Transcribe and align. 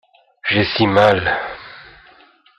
J'ai 0.51 0.63
si 0.71 0.87
mal. 0.87 1.19